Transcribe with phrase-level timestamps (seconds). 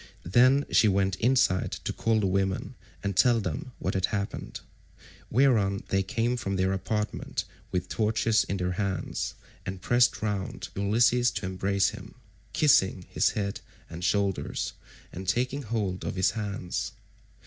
[0.25, 4.61] Then she went inside to call the women and tell them what had happened;
[5.29, 11.29] whereon they came from their apartment with torches in their hands, and pressed round Ulysses
[11.33, 12.15] to embrace him,
[12.51, 13.59] kissing his head
[13.91, 14.73] and shoulders
[15.13, 16.93] and taking hold of his hands.